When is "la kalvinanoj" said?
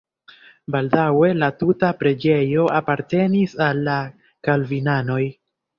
3.91-5.25